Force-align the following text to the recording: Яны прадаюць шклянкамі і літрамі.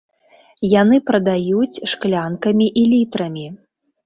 Яны 0.81 0.97
прадаюць 1.09 1.83
шклянкамі 1.93 2.71
і 2.81 2.89
літрамі. 2.97 3.47